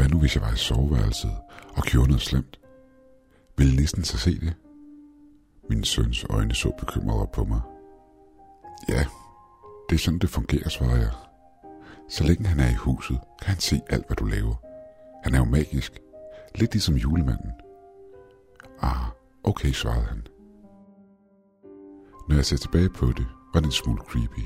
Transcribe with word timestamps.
Hvad 0.00 0.08
nu, 0.08 0.18
hvis 0.18 0.34
jeg 0.34 0.42
var 0.42 0.52
i 0.52 0.56
soveværelset 0.56 1.30
og 1.76 1.82
gjorde 1.82 2.08
noget 2.08 2.22
slemt? 2.22 2.60
Ville 3.56 3.76
nissen 3.76 4.04
så 4.04 4.18
se 4.18 4.40
det? 4.40 4.54
Min 5.70 5.84
søns 5.84 6.24
øjne 6.30 6.54
så 6.54 6.72
bekymrede 6.78 7.28
på 7.32 7.44
mig. 7.44 7.60
Ja, 8.88 9.04
det 9.88 9.94
er 9.94 9.98
sådan, 9.98 10.18
det 10.18 10.30
fungerer, 10.30 10.68
svarede 10.68 11.00
jeg. 11.00 11.12
Så 12.08 12.24
længe 12.24 12.46
han 12.46 12.60
er 12.60 12.70
i 12.70 12.74
huset, 12.74 13.18
kan 13.42 13.48
han 13.48 13.60
se 13.60 13.80
alt, 13.90 14.06
hvad 14.06 14.16
du 14.16 14.24
laver. 14.24 14.54
Han 15.24 15.34
er 15.34 15.38
jo 15.38 15.44
magisk. 15.44 15.98
Lidt 16.54 16.72
ligesom 16.72 16.94
julemanden. 16.94 17.52
Ah, 18.82 19.06
okay, 19.44 19.72
svarede 19.72 20.04
han. 20.04 20.26
Når 22.28 22.36
jeg 22.36 22.44
ser 22.44 22.56
tilbage 22.56 22.88
på 22.88 23.06
det, 23.06 23.26
var 23.54 23.60
det 23.60 23.66
en 23.66 23.72
smule 23.72 24.02
creepy. 24.02 24.44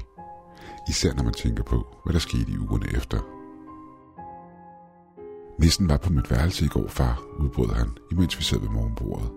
Især 0.89 1.15
når 1.15 1.23
man 1.23 1.35
tænker 1.35 1.63
på, 1.63 1.97
hvad 2.05 2.13
der 2.13 2.21
skete 2.21 2.51
i 2.53 2.59
ugerne 2.59 2.87
efter. 2.97 3.34
Nissen 5.59 5.89
var 5.89 5.97
på 5.97 6.13
mit 6.13 6.31
værelse 6.31 6.65
i 6.65 6.69
går, 6.69 6.89
far, 6.89 7.23
udbrød 7.39 7.75
han, 7.75 7.91
imens 8.13 8.39
vi 8.39 8.45
sad 8.45 8.61
ved 8.61 8.69
morgenbordet. 8.69 9.31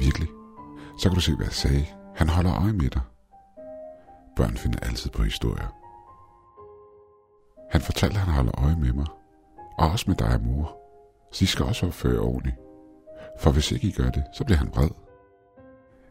Virkelig? 0.00 0.28
Så 0.98 1.08
kan 1.08 1.14
du 1.14 1.20
se, 1.20 1.36
hvad 1.36 1.46
jeg 1.46 1.52
sagde. 1.52 1.86
Han 2.16 2.28
holder 2.28 2.62
øje 2.62 2.72
med 2.72 2.90
dig. 2.90 3.02
Børn 4.36 4.56
finder 4.56 4.78
altid 4.78 5.10
på 5.10 5.22
historier. 5.22 5.68
Han 7.70 7.80
fortalte, 7.80 8.14
at 8.14 8.20
han 8.20 8.34
holder 8.34 8.64
øje 8.64 8.76
med 8.76 8.92
mig. 8.92 9.06
Og 9.78 9.90
også 9.90 10.04
med 10.08 10.16
dig 10.16 10.34
og 10.34 10.40
mor. 10.40 10.76
Så 11.32 11.44
I 11.44 11.46
skal 11.46 11.64
også 11.64 11.86
opføre 11.86 12.20
ordentligt. 12.20 12.56
For 13.40 13.50
hvis 13.50 13.72
ikke 13.72 13.88
I 13.88 13.92
gør 13.92 14.10
det, 14.10 14.24
så 14.34 14.44
bliver 14.44 14.58
han 14.58 14.70
vred. 14.74 14.90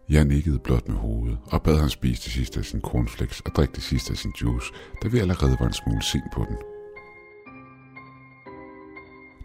Jeg 0.09 0.25
nikkede 0.25 0.59
blot 0.59 0.87
med 0.87 0.97
hovedet 0.97 1.37
og 1.51 1.61
bad 1.61 1.79
ham 1.79 1.89
spise 1.89 2.23
det 2.23 2.31
sidste 2.31 2.59
af 2.59 2.65
sin 2.65 2.81
cornflakes 2.81 3.41
og 3.41 3.51
drikke 3.55 3.73
det 3.73 3.83
sidste 3.83 4.11
af 4.11 4.17
sin 4.17 4.33
juice, 4.41 4.73
da 5.03 5.07
vi 5.07 5.19
allerede 5.19 5.57
var 5.59 5.67
en 5.67 5.73
smule 5.73 6.03
sent 6.03 6.31
på 6.33 6.45
den. 6.49 6.72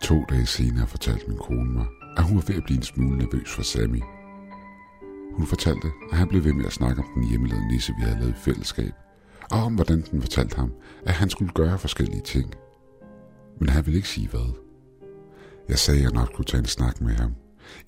To 0.08 0.24
dage 0.30 0.46
senere 0.46 0.86
fortalte 0.86 1.28
min 1.28 1.38
kone 1.38 1.72
mig, 1.72 1.86
at 2.16 2.24
hun 2.24 2.36
var 2.36 2.44
ved 2.46 2.56
at 2.56 2.64
blive 2.64 2.76
en 2.76 2.82
smule 2.82 3.18
nervøs 3.18 3.50
for 3.54 3.62
Sammy. 3.62 4.02
Hun 5.36 5.46
fortalte, 5.46 5.88
at 6.10 6.18
han 6.18 6.28
blev 6.28 6.44
ved 6.44 6.52
med 6.52 6.66
at 6.66 6.72
snakke 6.72 7.02
om 7.02 7.08
den 7.14 7.28
hjemmelavede 7.28 7.68
nisse, 7.68 7.92
vi 7.98 8.02
havde 8.02 8.18
lavet 8.18 8.32
i 8.32 8.40
fællesskab, 8.44 8.92
og 9.50 9.62
om 9.62 9.74
hvordan 9.74 10.04
den 10.10 10.20
fortalte 10.22 10.56
ham, 10.56 10.72
at 11.06 11.14
han 11.14 11.30
skulle 11.30 11.52
gøre 11.52 11.78
forskellige 11.78 12.22
ting. 12.22 12.54
Men 13.60 13.68
han 13.68 13.86
ville 13.86 13.96
ikke 13.96 14.08
sige 14.08 14.28
hvad. 14.28 14.54
Jeg 15.68 15.78
sagde, 15.78 15.98
at 16.00 16.04
jeg 16.04 16.12
nok 16.12 16.30
kunne 16.34 16.44
tage 16.44 16.60
en 16.60 16.66
snak 16.66 17.00
med 17.00 17.14
ham, 17.14 17.34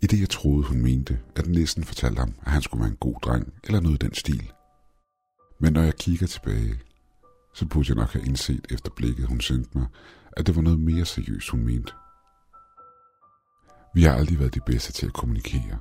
i 0.03 0.07
det 0.07 0.21
jeg 0.21 0.31
troede, 0.31 0.63
hun 0.67 0.83
mente, 0.83 1.19
at 1.37 1.47
næsten 1.47 1.85
fortalte 1.85 2.19
ham, 2.19 2.35
at 2.43 2.53
han 2.53 2.63
skulle 2.63 2.81
være 2.81 2.91
en 2.91 2.97
god 3.01 3.15
dreng 3.23 3.53
eller 3.65 3.81
noget 3.81 4.03
i 4.03 4.07
den 4.07 4.15
stil. 4.15 4.53
Men 5.61 5.73
når 5.73 5.83
jeg 5.83 5.97
kigger 5.97 6.27
tilbage, 6.27 6.75
så 7.55 7.67
burde 7.67 7.89
jeg 7.89 7.97
nok 7.97 8.13
have 8.13 8.27
indset 8.27 8.67
efter 8.71 8.91
blikket, 8.97 9.27
hun 9.27 9.41
sendte 9.41 9.71
mig, 9.79 9.87
at 10.33 10.47
det 10.47 10.57
var 10.57 10.63
noget 10.63 10.81
mere 10.81 11.05
seriøst, 11.05 11.49
hun 11.49 11.65
mente. 11.65 11.93
Vi 13.95 14.03
har 14.03 14.15
aldrig 14.15 14.39
været 14.39 14.55
de 14.55 14.61
bedste 14.61 14.93
til 14.93 15.07
at 15.07 15.13
kommunikere. 15.13 15.79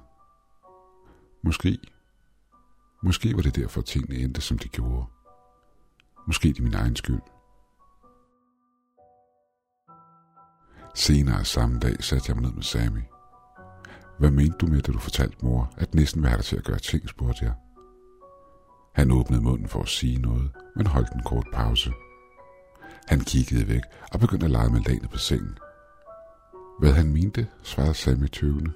Måske. 1.44 1.78
Måske 3.04 3.36
var 3.36 3.42
det 3.42 3.56
derfor, 3.56 3.82
tingene 3.82 4.16
endte, 4.16 4.42
som 4.42 4.58
de 4.58 4.68
gjorde. 4.68 5.06
Måske 6.28 6.48
det 6.48 6.60
er 6.60 6.64
min 6.64 6.74
egen 6.74 6.96
skyld. 6.96 7.22
Senere 10.96 11.46
samme 11.46 11.80
dag 11.80 12.04
satte 12.04 12.26
jeg 12.28 12.36
mig 12.36 12.44
ned 12.44 12.54
med 12.54 12.64
Sami. 12.64 13.02
Hvad 14.20 14.32
mente 14.32 14.58
du 14.58 14.68
med, 14.68 14.82
da 14.82 14.92
du 14.92 15.00
fortalte 15.00 15.46
mor, 15.46 15.74
at 15.78 15.96
næsten 15.96 16.24
var 16.24 16.30
der 16.30 16.42
til 16.42 16.58
at 16.58 16.64
gøre 16.64 16.80
ting, 16.80 17.10
spurgte 17.10 17.46
jeg. 17.46 17.54
Han 18.96 19.12
åbnede 19.12 19.42
munden 19.42 19.68
for 19.68 19.82
at 19.82 19.88
sige 19.88 20.22
noget, 20.22 20.52
men 20.76 20.88
holdt 20.88 21.14
en 21.14 21.24
kort 21.26 21.48
pause. 21.54 21.92
Han 23.08 23.20
kiggede 23.20 23.68
væk 23.68 23.82
og 24.14 24.20
begyndte 24.20 24.46
at 24.46 24.52
lege 24.52 24.70
med 24.70 24.82
lagene 24.82 25.08
på 25.08 25.18
sengen. 25.18 25.58
Hvad 26.80 26.92
han 26.92 27.14
mente, 27.14 27.48
svarede 27.64 27.94
Sammy 27.94 28.28
tøvende. 28.28 28.72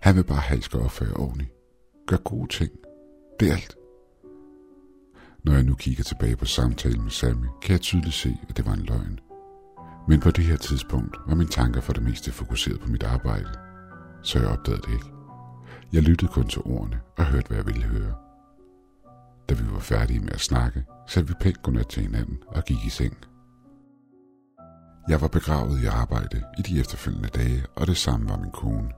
Han 0.00 0.16
vil 0.16 0.24
bare 0.24 0.38
have, 0.38 0.56
at 0.56 0.58
I 0.58 0.62
skal 0.62 0.80
opføre 0.80 1.12
ordentligt. 1.12 1.50
Gør 2.06 2.16
gode 2.16 2.48
ting. 2.48 2.70
Det 3.40 3.48
er 3.48 3.52
alt. 3.52 3.76
Når 5.44 5.52
jeg 5.52 5.62
nu 5.62 5.74
kigger 5.74 6.04
tilbage 6.04 6.36
på 6.36 6.44
samtalen 6.44 7.02
med 7.02 7.10
Sammy, 7.10 7.46
kan 7.62 7.72
jeg 7.72 7.80
tydeligt 7.80 8.14
se, 8.14 8.36
at 8.48 8.56
det 8.56 8.66
var 8.66 8.72
en 8.72 8.82
løgn. 8.82 9.20
Men 10.08 10.20
på 10.20 10.30
det 10.30 10.44
her 10.44 10.56
tidspunkt 10.56 11.16
var 11.26 11.34
mine 11.34 11.50
tanker 11.50 11.80
for 11.80 11.92
det 11.92 12.02
meste 12.02 12.32
fokuseret 12.32 12.80
på 12.80 12.88
mit 12.88 13.02
arbejde, 13.02 13.48
så 14.22 14.38
jeg 14.38 14.48
opdagede 14.48 14.82
det 14.82 14.92
ikke. 14.92 15.12
Jeg 15.92 16.02
lyttede 16.02 16.32
kun 16.32 16.48
til 16.48 16.62
ordene 16.64 17.00
og 17.16 17.26
hørte, 17.26 17.46
hvad 17.46 17.56
jeg 17.56 17.66
ville 17.66 17.82
høre. 17.82 18.14
Da 19.48 19.54
vi 19.54 19.72
var 19.72 19.78
færdige 19.78 20.20
med 20.20 20.32
at 20.32 20.40
snakke, 20.40 20.84
satte 21.06 21.28
vi 21.28 21.34
pænt 21.40 21.62
godnat 21.62 21.88
til 21.88 22.02
hinanden 22.02 22.38
og 22.46 22.64
gik 22.64 22.84
i 22.86 22.90
seng. 22.90 23.16
Jeg 25.08 25.20
var 25.20 25.28
begravet 25.28 25.82
i 25.82 25.86
arbejde 25.86 26.42
i 26.58 26.62
de 26.62 26.80
efterfølgende 26.80 27.28
dage, 27.28 27.64
og 27.76 27.86
det 27.86 27.96
samme 27.96 28.28
var 28.28 28.36
min 28.36 28.50
kone. 28.50 28.90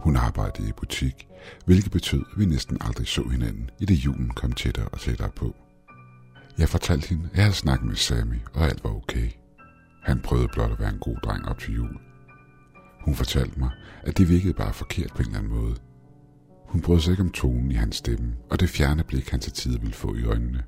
Hun 0.00 0.16
arbejdede 0.16 0.68
i 0.68 0.72
butik, 0.72 1.28
hvilket 1.66 1.92
betød, 1.92 2.24
at 2.32 2.38
vi 2.40 2.44
næsten 2.44 2.78
aldrig 2.80 3.06
så 3.06 3.22
hinanden, 3.22 3.70
i 3.78 3.84
det 3.84 3.94
julen 3.94 4.30
kom 4.30 4.52
tættere 4.52 4.88
og 4.88 5.00
tættere 5.00 5.30
på. 5.36 5.56
Jeg 6.58 6.68
fortalte 6.68 7.08
hende, 7.08 7.28
at 7.32 7.36
jeg 7.36 7.44
havde 7.44 7.56
snakket 7.56 7.86
med 7.86 7.96
Sammy, 7.96 8.40
og 8.54 8.64
alt 8.64 8.84
var 8.84 8.90
okay. 8.90 9.30
Han 10.02 10.20
prøvede 10.20 10.48
blot 10.48 10.72
at 10.72 10.80
være 10.80 10.92
en 10.92 10.98
god 10.98 11.16
dreng 11.16 11.48
op 11.48 11.58
til 11.58 11.74
jul. 11.74 11.98
Hun 13.04 13.14
fortalte 13.14 13.58
mig, 13.58 13.70
at 14.02 14.18
det 14.18 14.28
virkede 14.28 14.54
bare 14.54 14.72
forkert 14.72 15.10
på 15.10 15.18
en 15.18 15.26
eller 15.26 15.38
anden 15.38 15.52
måde. 15.52 15.76
Hun 16.68 16.80
brød 16.80 17.00
sig 17.00 17.10
ikke 17.10 17.22
om 17.22 17.32
tonen 17.32 17.70
i 17.70 17.74
hans 17.74 17.96
stemme, 17.96 18.36
og 18.50 18.60
det 18.60 18.68
fjerne 18.68 19.04
blik, 19.04 19.30
han 19.30 19.40
til 19.40 19.52
tider 19.52 19.78
ville 19.78 19.94
få 19.94 20.14
i 20.14 20.24
øjnene. 20.24 20.62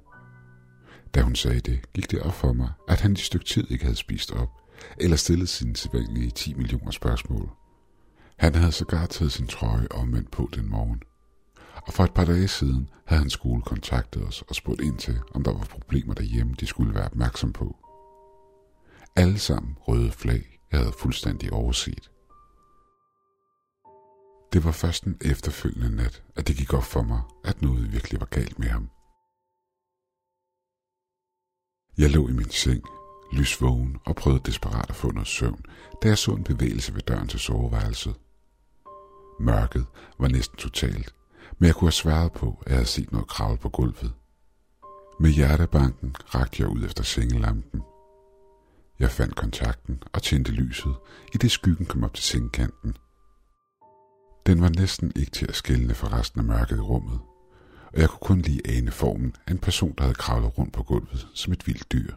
Da 1.15 1.23
hun 1.23 1.35
sagde 1.35 1.61
det, 1.61 1.93
gik 1.93 2.11
det 2.11 2.23
op 2.23 2.35
for 2.35 2.53
mig, 2.53 2.73
at 2.89 3.01
han 3.01 3.13
i 3.13 3.17
stykke 3.17 3.47
tid 3.47 3.71
ikke 3.71 3.85
havde 3.85 3.97
spist 3.97 4.33
op, 4.33 4.51
eller 5.01 5.17
stillet 5.17 5.49
sine 5.49 5.77
sædvanlige 5.77 6.31
10 6.31 6.55
millioner 6.55 6.91
spørgsmål. 6.91 7.51
Han 8.39 8.55
havde 8.55 8.73
sågar 8.73 9.07
taget 9.07 9.33
sin 9.33 9.47
trøje 9.47 9.87
omvendt 9.91 10.31
på 10.31 10.49
den 10.55 10.71
morgen. 10.71 11.03
Og 11.87 11.93
for 11.93 12.05
et 12.05 12.15
par 12.15 12.25
dage 12.25 12.49
siden 12.49 12.91
havde 13.07 13.21
hans 13.21 13.33
skole 13.33 13.63
kontaktet 13.63 14.23
os 14.27 14.43
og 14.49 14.55
spurgt 14.55 14.81
ind 14.81 14.99
til, 14.99 15.19
om 15.35 15.43
der 15.43 15.53
var 15.53 15.65
problemer 15.65 16.15
derhjemme, 16.15 16.55
de 16.61 16.67
skulle 16.67 16.95
være 16.95 17.05
opmærksom 17.05 17.53
på. 17.53 17.77
Alle 19.17 19.39
sammen 19.39 19.77
røde 19.81 20.11
flag, 20.11 20.61
jeg 20.73 20.81
havde 20.81 20.93
fuldstændig 20.99 21.53
overset. 21.53 22.11
Det 24.53 24.65
var 24.65 24.73
først 24.73 25.05
den 25.05 25.17
efterfølgende 25.21 25.97
nat, 25.97 26.23
at 26.37 26.49
det 26.49 26.57
gik 26.57 26.75
op 26.75 26.85
for 26.85 27.03
mig, 27.03 27.21
at 27.45 27.63
noget 27.63 27.93
virkelig 27.93 28.21
var 28.21 28.27
galt 28.27 28.59
med 28.59 28.69
ham. 28.69 28.91
Jeg 31.99 32.11
lå 32.11 32.29
i 32.29 32.33
min 32.33 32.51
seng, 32.51 32.83
lysvågen 33.33 33.97
og 34.05 34.17
prøvede 34.17 34.43
desperat 34.47 34.91
at 34.91 34.97
få 34.97 35.11
noget 35.11 35.29
søvn, 35.29 35.65
da 36.03 36.09
jeg 36.09 36.19
så 36.19 36.31
en 36.31 36.45
bevægelse 36.45 36.95
ved 36.95 37.03
døren 37.03 37.29
til 37.29 37.41
soveværelset. 37.41 38.15
Mørket 39.41 39.87
var 40.19 40.29
næsten 40.29 40.59
totalt, 40.59 41.15
men 41.59 41.67
jeg 41.67 41.75
kunne 41.75 41.87
have 41.87 41.93
sværet 41.93 42.33
på, 42.33 42.59
at 42.61 42.71
jeg 42.71 42.77
havde 42.77 42.89
set 42.89 43.13
noget 43.13 43.29
kravle 43.29 43.59
på 43.59 43.69
gulvet. 43.69 44.13
Med 45.21 45.31
hjertebanken 45.31 46.17
rakte 46.35 46.63
jeg 46.63 46.71
ud 46.71 46.85
efter 46.85 47.05
sengelampen. 47.05 47.83
Jeg 48.99 49.11
fandt 49.11 49.37
kontakten 49.37 50.03
og 50.13 50.23
tændte 50.23 50.53
lyset, 50.53 50.95
i 51.35 51.39
det 51.39 51.51
skyggen 51.51 51.87
kom 51.87 52.05
op 52.05 52.15
til 52.15 52.25
sengekanten. 52.25 52.97
Den 54.47 54.61
var 54.61 54.69
næsten 54.69 55.13
ikke 55.17 55.31
til 55.31 55.47
at 55.47 55.57
skille 55.57 55.95
fra 55.95 56.19
resten 56.19 56.41
af 56.41 56.47
mørket 56.47 56.77
i 56.77 56.81
rummet, 56.81 57.21
og 57.93 58.01
jeg 58.01 58.09
kunne 58.09 58.27
kun 58.27 58.39
lige 58.39 58.77
ane 58.77 58.91
formen 58.91 59.35
af 59.47 59.53
en 59.53 59.59
person, 59.59 59.95
der 59.99 60.05
havde 60.05 60.15
kravlet 60.15 60.59
rundt 60.59 60.73
på 60.73 60.83
gulvet 60.83 61.29
som 61.35 61.53
et 61.53 61.67
vildt 61.67 61.93
dyr. 61.93 62.13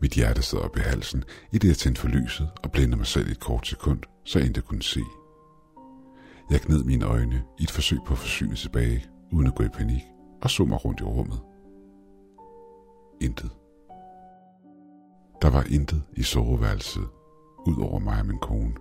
Mit 0.00 0.12
hjerte 0.12 0.42
sad 0.42 0.58
op 0.58 0.76
i 0.76 0.80
halsen, 0.80 1.24
i 1.52 1.58
det 1.58 1.68
jeg 1.68 1.76
tændte 1.76 2.00
for 2.00 2.08
lyset 2.08 2.50
og 2.62 2.72
blændede 2.72 2.96
mig 2.96 3.06
selv 3.06 3.28
i 3.28 3.30
et 3.30 3.40
kort 3.40 3.66
sekund, 3.66 4.00
så 4.24 4.38
jeg 4.38 4.46
endte 4.46 4.60
kunne 4.60 4.82
se. 4.82 5.00
Jeg 6.50 6.60
gned 6.60 6.84
mine 6.84 7.04
øjne 7.04 7.44
i 7.58 7.62
et 7.62 7.70
forsøg 7.70 7.98
på 8.06 8.12
at 8.12 8.18
forsyne 8.18 8.54
tilbage, 8.54 9.04
uden 9.32 9.46
at 9.46 9.54
gå 9.54 9.64
i 9.64 9.68
panik, 9.68 10.02
og 10.42 10.50
så 10.50 10.64
mig 10.64 10.84
rundt 10.84 11.00
i 11.00 11.04
rummet. 11.04 11.40
Intet. 13.20 13.50
Der 15.42 15.50
var 15.50 15.64
intet 15.70 16.02
i 16.16 16.22
soveværelset, 16.22 17.08
ud 17.66 17.82
over 17.82 17.98
mig 17.98 18.20
og 18.20 18.26
min 18.26 18.38
kone. 18.38 18.74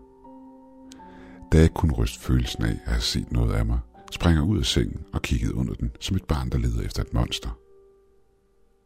Da 1.51 1.57
jeg 1.57 1.73
kunne 1.73 1.93
ryste 1.93 2.19
følelsen 2.19 2.63
af 2.63 2.79
at 2.85 2.91
have 2.91 3.01
set 3.01 3.31
noget 3.31 3.53
af 3.53 3.65
mig, 3.65 3.79
springer 4.11 4.43
ud 4.43 4.59
af 4.59 4.65
sengen 4.65 5.05
og 5.13 5.21
kiggede 5.21 5.55
under 5.55 5.73
den, 5.73 5.91
som 5.99 6.15
et 6.15 6.25
barn, 6.25 6.49
der 6.49 6.57
leder 6.57 6.81
efter 6.81 7.01
et 7.01 7.13
monster. 7.13 7.59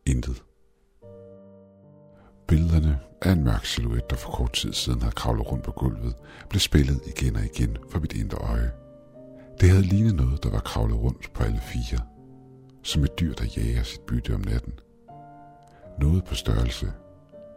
Intet. 0.06 0.44
Billederne 2.48 3.00
af 3.22 3.32
en 3.32 3.44
mørk 3.44 3.66
silhuet, 3.66 4.10
der 4.10 4.16
for 4.16 4.32
kort 4.32 4.54
tid 4.54 4.74
siden 4.74 5.02
havde 5.02 5.16
kravlet 5.16 5.52
rundt 5.52 5.64
på 5.64 5.72
gulvet, 5.72 6.16
blev 6.50 6.60
spillet 6.60 7.02
igen 7.08 7.36
og 7.36 7.46
igen 7.46 7.78
for 7.90 8.00
mit 8.00 8.14
indre 8.14 8.38
øje. 8.38 8.72
Det 9.62 9.70
havde 9.70 9.84
lignet 9.84 10.16
noget, 10.16 10.44
der 10.44 10.50
var 10.50 10.60
kravlet 10.60 10.98
rundt 10.98 11.34
på 11.34 11.44
alle 11.44 11.62
fire. 11.62 12.00
Som 12.84 13.04
et 13.04 13.20
dyr, 13.20 13.34
der 13.34 13.46
jager 13.58 13.84
sit 13.84 14.02
bytte 14.02 14.34
om 14.34 14.42
natten. 14.42 14.74
Noget 16.00 16.24
på 16.26 16.36
størrelse 16.36 16.94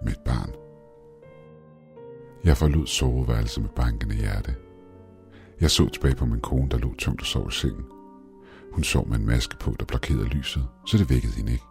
med 0.02 0.12
et 0.12 0.20
barn. 0.24 0.50
Jeg 2.44 2.56
forlod 2.56 2.86
soveværelset 2.86 3.62
med 3.62 3.70
bankende 3.76 4.14
hjerte. 4.14 4.54
Jeg 5.64 5.70
så 5.70 5.88
tilbage 5.88 6.14
på 6.14 6.26
min 6.26 6.40
kone, 6.40 6.68
der 6.68 6.78
lå 6.78 6.94
tungt 6.94 7.20
og 7.20 7.26
sov 7.26 7.48
i 7.48 7.52
sengen. 7.52 7.84
Hun 8.72 8.84
sov 8.84 9.08
med 9.08 9.16
en 9.16 9.26
maske 9.26 9.56
på, 9.56 9.76
der 9.78 9.84
blokerede 9.84 10.24
lyset, 10.24 10.68
så 10.86 10.98
det 10.98 11.10
vækkede 11.10 11.32
hende 11.32 11.52
ikke. 11.52 11.64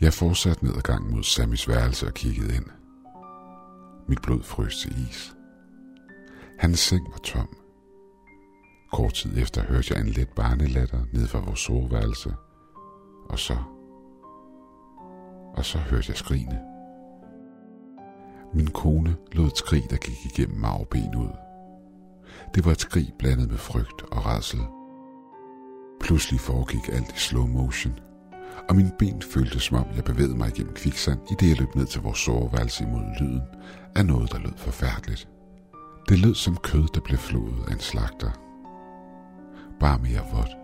Jeg 0.00 0.12
fortsatte 0.12 0.64
ned 0.64 0.76
ad 0.76 0.80
gangen 0.80 1.14
mod 1.14 1.22
Sammys 1.22 1.68
værelse 1.68 2.06
og 2.06 2.14
kiggede 2.14 2.56
ind. 2.56 2.64
Mit 4.08 4.22
blod 4.22 4.42
frøs 4.42 4.80
til 4.80 5.08
is. 5.10 5.36
Hans 6.58 6.78
seng 6.78 7.06
var 7.10 7.18
tom. 7.18 7.56
Kort 8.92 9.14
tid 9.14 9.38
efter 9.38 9.62
hørte 9.62 9.94
jeg 9.94 10.00
en 10.00 10.08
let 10.08 10.28
barnelatter 10.28 11.00
ned 11.12 11.26
fra 11.26 11.38
vores 11.38 11.60
soveværelse. 11.60 12.34
Og 13.28 13.38
så... 13.38 13.56
Og 15.54 15.64
så 15.64 15.78
hørte 15.78 16.06
jeg 16.08 16.16
skrigene. 16.16 16.60
Min 18.54 18.66
kone 18.66 19.16
lod 19.32 19.46
et 19.46 19.58
skrig, 19.58 19.82
der 19.90 19.96
gik 19.96 20.26
igennem 20.34 20.60
mig 20.60 20.72
og 20.72 20.88
ben 20.88 21.14
ud. 21.16 21.41
Det 22.54 22.64
var 22.64 22.72
et 22.72 22.80
skrig 22.80 23.12
blandet 23.18 23.50
med 23.50 23.58
frygt 23.58 24.02
og 24.02 24.26
rædsel. 24.26 24.60
Pludselig 26.00 26.40
foregik 26.40 26.88
alt 26.88 27.16
i 27.16 27.18
slow 27.18 27.46
motion, 27.46 27.98
og 28.68 28.76
mine 28.76 28.92
ben 28.98 29.22
følte 29.22 29.60
som 29.60 29.76
om 29.76 29.86
jeg 29.96 30.04
bevægede 30.04 30.36
mig 30.36 30.48
igennem 30.48 30.74
kviksand, 30.74 31.20
i 31.30 31.34
det 31.40 31.48
jeg 31.48 31.58
løb 31.58 31.74
ned 31.74 31.86
til 31.86 32.00
vores 32.00 32.18
soveværelse 32.18 32.84
imod 32.84 33.20
lyden 33.20 33.42
af 33.96 34.06
noget, 34.06 34.32
der 34.32 34.38
lød 34.38 34.56
forfærdeligt. 34.56 35.28
Det 36.08 36.18
lød 36.18 36.34
som 36.34 36.56
kød, 36.56 36.86
der 36.94 37.00
blev 37.00 37.18
flået 37.18 37.64
af 37.68 37.72
en 37.72 37.80
slagter. 37.80 38.30
Bare 39.80 39.98
mere 39.98 40.26
vådt. 40.32 40.56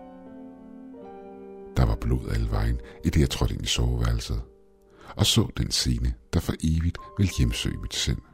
Der 1.77 1.85
var 1.85 1.95
blod 1.95 2.29
alle 2.31 2.51
vejen, 2.51 2.79
i 3.05 3.09
det 3.09 3.19
jeg 3.19 3.29
trådte 3.29 3.53
ind 3.53 3.63
i 3.63 3.67
soveværelset, 3.67 4.41
og 5.15 5.25
så 5.25 5.47
den 5.57 5.71
scene, 5.71 6.13
der 6.33 6.39
for 6.39 6.53
evigt 6.63 6.97
ville 7.17 7.31
hjemsøge 7.37 7.77
mit 7.77 7.95
sind. 7.95 8.28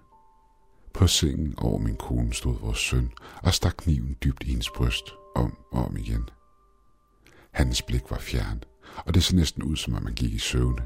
På 0.96 1.08
sengen 1.08 1.54
over 1.58 1.80
min 1.80 1.96
kone 1.96 2.34
stod 2.34 2.60
vores 2.60 2.78
søn 2.78 3.12
og 3.44 3.54
stak 3.54 3.76
kniven 3.78 4.18
dybt 4.24 4.44
i 4.44 4.50
hendes 4.50 4.70
bryst, 4.70 5.14
om 5.36 5.58
og 5.72 5.86
om 5.86 5.98
igen. 5.98 6.30
Hans 7.52 7.82
blik 7.82 8.04
var 8.10 8.18
fjern, 8.18 8.64
og 9.06 9.14
det 9.14 9.24
så 9.24 9.36
næsten 9.36 9.64
ud, 9.64 9.76
som 9.76 9.94
om 9.94 10.04
man 10.04 10.14
gik 10.14 10.34
i 10.34 10.40
søvne. 10.40 10.86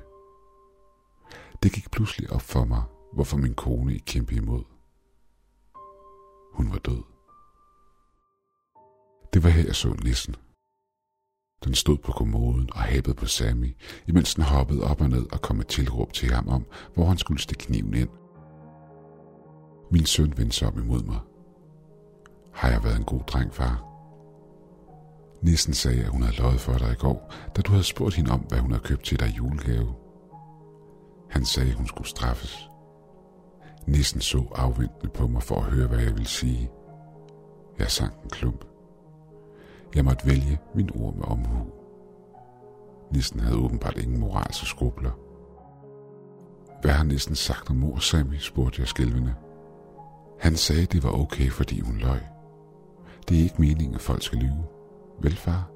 Det 1.63 1.71
gik 1.71 1.91
pludselig 1.91 2.31
op 2.31 2.41
for 2.41 2.65
mig, 2.65 2.83
hvorfor 3.13 3.37
min 3.37 3.53
kone 3.53 3.93
ikke 3.93 4.05
kæmpede 4.05 4.37
imod. 4.37 4.63
Hun 6.53 6.71
var 6.71 6.77
død. 6.77 7.03
Det 9.33 9.43
var 9.43 9.49
her, 9.49 9.65
jeg 9.65 9.75
så 9.75 9.93
nissen. 10.03 10.35
Den 11.63 11.75
stod 11.75 11.97
på 11.97 12.11
kommoden 12.11 12.69
og 12.73 12.83
hæbede 12.83 13.15
på 13.15 13.25
Sammy, 13.25 13.75
imens 14.07 14.35
den 14.35 14.43
hoppede 14.43 14.83
op 14.83 15.01
og 15.01 15.09
ned 15.09 15.31
og 15.31 15.41
kom 15.41 15.55
med 15.55 15.65
tilråb 15.65 16.13
til 16.13 16.31
ham 16.31 16.47
om, 16.47 16.65
hvor 16.93 17.05
han 17.05 17.17
skulle 17.17 17.41
stikke 17.41 17.63
kniven 17.63 17.93
ind. 17.93 18.09
Min 19.91 20.05
søn 20.05 20.33
vendte 20.37 20.55
sig 20.55 20.67
om 20.67 20.79
imod 20.79 21.03
mig. 21.03 21.19
Har 22.53 22.69
jeg 22.69 22.83
været 22.83 22.97
en 22.97 23.03
god 23.03 23.19
dreng, 23.19 23.53
far? 23.53 23.85
Nissen 25.41 25.73
sagde, 25.73 26.03
at 26.03 26.09
hun 26.09 26.21
havde 26.21 26.37
løjet 26.37 26.59
for 26.59 26.73
dig 26.73 26.91
i 26.91 26.95
går, 26.95 27.33
da 27.55 27.61
du 27.61 27.71
havde 27.71 27.83
spurgt 27.83 28.15
hende 28.15 28.31
om, 28.31 28.39
hvad 28.39 28.59
hun 28.59 28.71
havde 28.71 28.83
købt 28.83 29.03
til 29.03 29.19
dig 29.19 29.27
i 29.27 29.37
julegave. 29.37 29.93
Han 31.29 31.45
sagde, 31.45 31.69
at 31.69 31.75
hun 31.75 31.87
skulle 31.87 32.07
straffes. 32.07 32.69
Nissen 33.87 34.21
så 34.21 34.43
afventende 34.55 35.09
på 35.13 35.27
mig 35.27 35.43
for 35.43 35.55
at 35.55 35.71
høre, 35.71 35.87
hvad 35.87 35.99
jeg 35.99 36.13
ville 36.13 36.27
sige. 36.27 36.71
Jeg 37.79 37.91
sank 37.91 38.13
en 38.23 38.29
klump. 38.29 38.65
Jeg 39.95 40.05
måtte 40.05 40.25
vælge 40.27 40.59
min 40.75 40.89
ord 40.95 41.15
med 41.15 41.23
omhu. 41.23 41.67
Nissen 43.11 43.39
havde 43.39 43.57
åbenbart 43.57 43.97
ingen 43.97 44.19
moralske 44.19 44.65
skrubler. 44.65 45.11
Hvad 46.81 46.91
har 46.91 47.03
Nissen 47.03 47.35
sagt 47.35 47.69
om 47.69 47.75
mor, 47.75 47.97
Sammy, 47.97 48.37
spurgte 48.37 48.81
jeg 48.81 48.87
skælvende. 48.87 49.35
Han 50.39 50.55
sagde, 50.55 50.85
det 50.85 51.03
var 51.03 51.11
okay, 51.11 51.49
fordi 51.49 51.79
hun 51.79 51.97
løg. 51.97 52.21
Det 53.29 53.39
er 53.39 53.43
ikke 53.43 53.61
meningen, 53.61 53.95
at 53.95 54.01
folk 54.01 54.23
skal 54.23 54.39
lyve. 54.39 54.65
Vel, 55.21 55.35
far? 55.35 55.71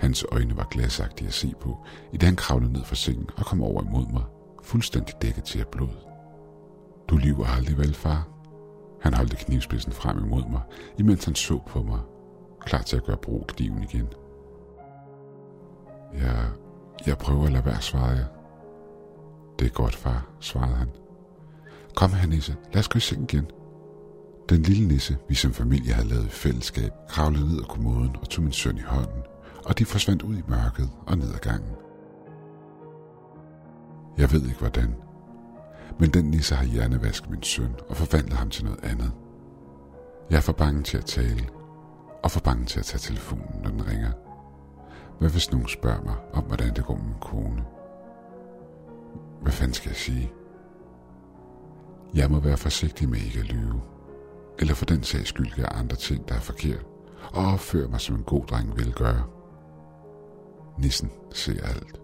Hans 0.00 0.24
øjne 0.32 0.56
var 0.56 0.68
glasagtige 0.70 1.28
at 1.28 1.34
se 1.34 1.54
på, 1.60 1.78
i 2.12 2.16
det 2.16 2.22
han 2.22 2.36
kravlede 2.36 2.72
ned 2.72 2.84
fra 2.84 2.94
sengen 2.94 3.30
og 3.36 3.46
kom 3.46 3.62
over 3.62 3.82
imod 3.82 4.06
mig, 4.12 4.22
fuldstændig 4.62 5.14
dækket 5.22 5.44
til 5.44 5.60
af 5.60 5.66
blod. 5.66 6.08
Du 7.08 7.16
lyver 7.16 7.46
aldrig 7.46 7.78
vel, 7.78 7.94
far? 7.94 8.28
Han 9.02 9.14
holdte 9.14 9.36
knivspidsen 9.36 9.92
frem 9.92 10.18
imod 10.24 10.42
mig, 10.50 10.60
imens 10.98 11.24
han 11.24 11.34
så 11.34 11.58
på 11.66 11.82
mig, 11.82 12.00
klar 12.60 12.82
til 12.82 12.96
at 12.96 13.04
gøre 13.04 13.16
brug 13.16 13.40
af 13.40 13.46
kniven 13.46 13.82
igen. 13.82 14.08
Jeg, 16.14 16.46
jeg 17.06 17.18
prøver 17.18 17.46
at 17.46 17.52
lade 17.52 17.64
være, 17.64 17.80
svarede 17.80 18.16
jeg. 18.16 18.26
Det 19.58 19.66
er 19.66 19.70
godt, 19.70 19.96
far, 19.96 20.30
svarede 20.40 20.74
han. 20.74 20.88
Kom 21.98 22.12
her, 22.12 22.28
Nisse, 22.28 22.56
lad 22.72 22.80
os 22.80 22.88
gå 22.88 22.96
i 22.96 23.00
seng 23.00 23.22
igen. 23.22 23.46
Den 24.48 24.62
lille 24.62 24.88
nisse, 24.88 25.16
vi 25.28 25.34
som 25.34 25.52
familie 25.52 25.92
havde 25.92 26.08
lavet 26.08 26.24
i 26.24 26.28
fællesskab, 26.28 26.92
kravlede 27.08 27.48
ned 27.48 27.58
ad 27.58 27.64
kommoden 27.64 28.16
og 28.20 28.28
tog 28.28 28.44
min 28.44 28.52
søn 28.52 28.76
i 28.76 28.80
hånden, 28.80 29.22
og 29.64 29.78
de 29.78 29.84
forsvandt 29.84 30.22
ud 30.22 30.36
i 30.36 30.42
mørket 30.48 30.90
og 31.06 31.18
ned 31.18 31.34
ad 31.34 31.38
gangen. 31.38 31.70
Jeg 34.18 34.32
ved 34.32 34.42
ikke 34.42 34.58
hvordan, 34.58 34.94
men 36.00 36.10
den 36.10 36.24
nisse 36.24 36.54
har 36.54 36.64
hjernevasket 36.64 37.30
min 37.30 37.42
søn 37.42 37.74
og 37.88 37.96
forvandlet 37.96 38.38
ham 38.38 38.50
til 38.50 38.64
noget 38.64 38.84
andet. 38.84 39.12
Jeg 40.30 40.36
er 40.36 40.40
for 40.40 40.52
bange 40.52 40.82
til 40.82 40.98
at 40.98 41.04
tale, 41.04 41.48
og 42.22 42.30
for 42.30 42.40
bange 42.40 42.64
til 42.64 42.78
at 42.78 42.84
tage 42.84 43.00
telefonen, 43.00 43.62
når 43.62 43.70
den 43.70 43.86
ringer. 43.86 44.12
Hvad 45.18 45.30
hvis 45.30 45.52
nogen 45.52 45.68
spørger 45.68 46.02
mig 46.02 46.16
om, 46.32 46.44
hvordan 46.44 46.74
det 46.74 46.84
går 46.84 46.96
med 46.96 47.04
min 47.04 47.20
kone? 47.20 47.64
Hvad 49.42 49.52
fanden 49.52 49.74
skal 49.74 49.88
jeg 49.88 49.96
sige? 49.96 50.32
Jeg 52.14 52.30
må 52.30 52.40
være 52.40 52.56
forsigtig 52.56 53.08
med 53.08 53.18
ikke 53.18 53.38
at 53.38 53.46
lyve. 53.46 53.80
Eller 54.58 54.74
for 54.74 54.84
den 54.84 55.02
sags 55.02 55.28
skyld 55.28 55.52
gøre 55.56 55.72
andre 55.72 55.96
ting, 55.96 56.28
der 56.28 56.34
er 56.34 56.40
forkert, 56.40 56.86
og 57.32 57.44
opføre 57.46 57.88
mig 57.88 58.00
som 58.00 58.16
en 58.16 58.22
god 58.22 58.46
dreng 58.46 58.76
vil 58.76 58.92
gøre. 58.92 59.22
Nissen 60.78 61.10
ser 61.32 61.62
alt. 61.62 62.00